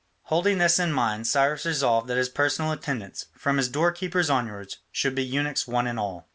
[0.23, 5.13] Holding this in mind, Cyrus resolved that his personal attendants, from his doorkeepers onwards, should
[5.13, 6.27] be eunuchs one and all.